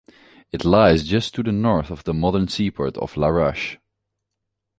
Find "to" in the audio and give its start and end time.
1.35-1.43